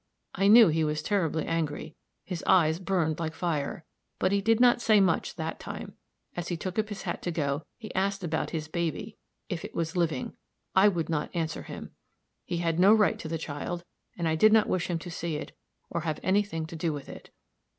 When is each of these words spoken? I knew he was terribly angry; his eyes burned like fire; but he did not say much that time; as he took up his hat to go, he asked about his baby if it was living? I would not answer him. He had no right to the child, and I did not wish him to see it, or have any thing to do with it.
I 0.33 0.47
knew 0.47 0.69
he 0.69 0.83
was 0.83 1.03
terribly 1.03 1.45
angry; 1.45 1.95
his 2.25 2.43
eyes 2.47 2.79
burned 2.79 3.19
like 3.19 3.35
fire; 3.35 3.85
but 4.17 4.31
he 4.31 4.41
did 4.41 4.59
not 4.59 4.81
say 4.81 4.99
much 4.99 5.35
that 5.35 5.59
time; 5.59 5.93
as 6.35 6.47
he 6.47 6.57
took 6.57 6.79
up 6.79 6.89
his 6.89 7.03
hat 7.03 7.21
to 7.21 7.29
go, 7.31 7.61
he 7.77 7.93
asked 7.93 8.23
about 8.23 8.49
his 8.49 8.67
baby 8.67 9.17
if 9.47 9.63
it 9.63 9.75
was 9.75 9.95
living? 9.95 10.33
I 10.73 10.87
would 10.87 11.07
not 11.09 11.29
answer 11.35 11.61
him. 11.61 11.91
He 12.45 12.57
had 12.57 12.79
no 12.79 12.95
right 12.95 13.19
to 13.19 13.27
the 13.27 13.37
child, 13.37 13.83
and 14.17 14.27
I 14.27 14.33
did 14.33 14.51
not 14.51 14.65
wish 14.67 14.87
him 14.87 14.97
to 14.97 15.11
see 15.11 15.35
it, 15.35 15.51
or 15.91 16.01
have 16.01 16.19
any 16.23 16.41
thing 16.41 16.65
to 16.65 16.75
do 16.75 16.91
with 16.93 17.07
it. 17.07 17.29